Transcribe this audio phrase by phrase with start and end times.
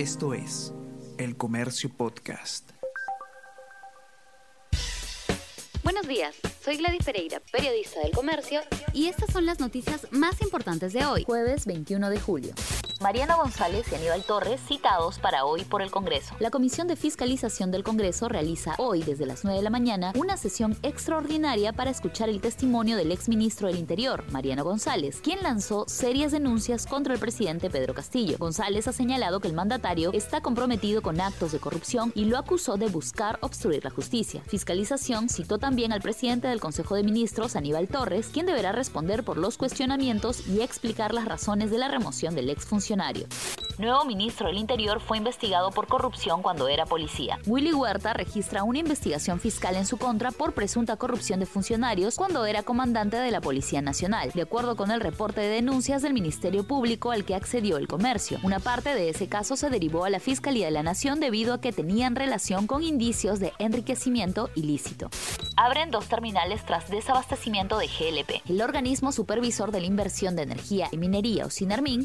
[0.00, 0.72] Esto es
[1.18, 2.70] El Comercio Podcast.
[5.84, 8.60] Buenos días, soy Gladys Pereira, periodista del Comercio,
[8.92, 12.54] y estas son las noticias más importantes de hoy, jueves 21 de julio.
[13.00, 16.34] Mariano González y Aníbal Torres citados para hoy por el Congreso.
[16.38, 20.36] La Comisión de Fiscalización del Congreso realiza hoy desde las 9 de la mañana una
[20.36, 26.30] sesión extraordinaria para escuchar el testimonio del exministro del Interior, Mariano González, quien lanzó serias
[26.30, 28.36] denuncias contra el presidente Pedro Castillo.
[28.38, 32.76] González ha señalado que el mandatario está comprometido con actos de corrupción y lo acusó
[32.76, 34.42] de buscar obstruir la justicia.
[34.46, 39.38] Fiscalización citó también al presidente del Consejo de Ministros, Aníbal Torres, quien deberá responder por
[39.38, 43.26] los cuestionamientos y explicar las razones de la remoción del exfuncionario
[43.80, 47.38] Nuevo ministro del Interior fue investigado por corrupción cuando era policía.
[47.46, 52.44] Willy Huerta registra una investigación fiscal en su contra por presunta corrupción de funcionarios cuando
[52.44, 56.64] era comandante de la Policía Nacional, de acuerdo con el reporte de denuncias del Ministerio
[56.64, 58.38] Público al que accedió el comercio.
[58.42, 61.60] Una parte de ese caso se derivó a la Fiscalía de la Nación debido a
[61.62, 65.08] que tenían relación con indicios de enriquecimiento ilícito.
[65.62, 68.40] Abren dos terminales tras desabastecimiento de GLP.
[68.48, 71.50] El organismo supervisor de la inversión de energía y minería, o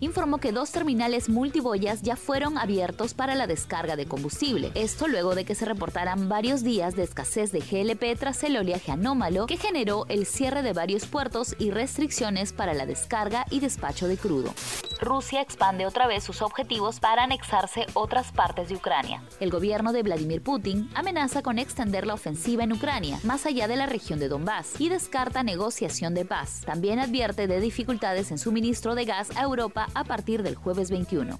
[0.00, 4.70] informó que dos terminales multiboyas ya fueron abiertos para la descarga de combustible.
[4.74, 8.92] Esto luego de que se reportaran varios días de escasez de GLP tras el oleaje
[8.92, 14.08] anómalo que generó el cierre de varios puertos y restricciones para la descarga y despacho
[14.08, 14.52] de crudo.
[15.00, 19.22] Rusia expande otra vez sus objetivos para anexarse otras partes de Ucrania.
[19.40, 23.76] El gobierno de Vladimir Putin amenaza con extender la ofensiva en Ucrania, más allá de
[23.76, 26.62] la región de Donbass, y descarta negociación de paz.
[26.66, 31.38] También advierte de dificultades en suministro de gas a Europa a partir del jueves 21.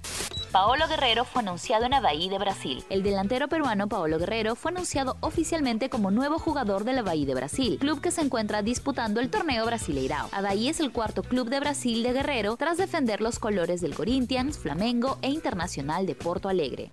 [0.51, 2.83] Paolo Guerrero fue anunciado en Avaí de Brasil.
[2.89, 7.77] El delantero peruano Paolo Guerrero fue anunciado oficialmente como nuevo jugador del Avaí de Brasil,
[7.79, 10.27] club que se encuentra disputando el torneo Brasileirao.
[10.31, 14.57] Avaí es el cuarto club de Brasil de Guerrero tras defender los colores del Corinthians,
[14.57, 16.91] Flamengo e Internacional de Porto Alegre.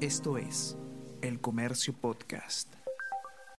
[0.00, 0.76] Esto es
[1.20, 2.74] El Comercio Podcast.